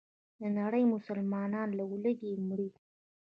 [0.41, 2.69] دنړۍ مسلمانان له ولږې مري.